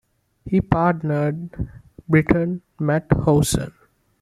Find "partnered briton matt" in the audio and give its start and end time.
0.61-3.05